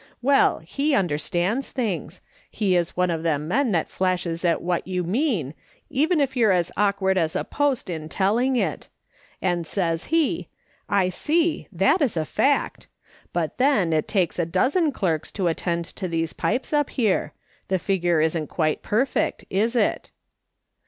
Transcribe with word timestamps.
Well, 0.23 0.61
he 0.65 0.95
understands 0.95 1.69
things— 1.69 2.21
he 2.49 2.75
is 2.75 2.97
one 2.97 3.11
of 3.11 3.21
them 3.21 3.47
men 3.47 3.71
that 3.73 3.87
flashes 3.87 4.43
at 4.43 4.59
what 4.63 4.87
you 4.87 5.03
mean, 5.03 5.53
even 5.91 6.19
if 6.19 6.35
you're 6.35 6.51
as 6.51 6.71
awkward 6.75 7.19
as 7.19 7.35
a 7.35 7.43
post 7.43 7.87
in 7.87 8.09
telling 8.09 8.55
it, 8.55 8.89
and 9.43 9.67
says 9.67 10.05
he,' 10.05 10.47
I 11.01 11.09
see. 11.09 11.67
That 11.71 12.01
is 12.01 12.17
a 12.17 12.25
fact. 12.25 12.87
But 13.31 13.59
then 13.59 13.93
it 13.93 13.93
*'YOU 13.93 13.93
ARK 13.93 13.93
RIGHT, 13.93 13.93
t 13.93 13.93
AM 13.93 13.93
A 13.93 13.93
RELA 13.93 14.01
TWN." 14.01 14.05
50! 14.05 14.19
takes 14.19 14.39
a 14.39 14.45
dozen 14.79 14.91
clerks 14.91 15.31
to 15.33 15.47
attend 15.47 15.85
to 15.85 16.07
these 16.07 16.33
pipes 16.33 16.73
up 16.73 16.89
here. 16.89 17.33
The 17.67 17.77
figure 17.77 18.19
isn't 18.19 18.47
quite 18.47 18.81
perfect, 18.81 19.45
is 19.51 19.75
it 19.75 20.09